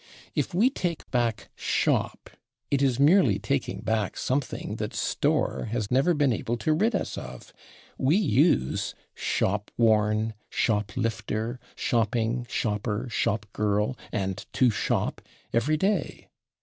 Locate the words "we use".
7.99-8.95